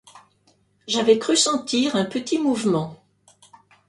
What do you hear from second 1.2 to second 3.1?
sentir un petit mouvement.